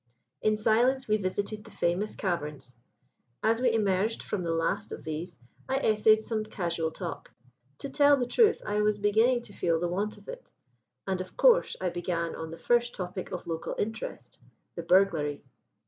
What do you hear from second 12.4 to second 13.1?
the first